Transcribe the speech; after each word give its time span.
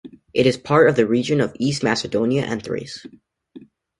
It 0.33 0.47
is 0.47 0.57
part 0.57 0.89
of 0.89 0.95
the 0.95 1.05
Region 1.05 1.39
of 1.39 1.55
East 1.59 1.83
Macedonia 1.83 2.43
and 2.43 2.63
Thrace. 2.63 3.05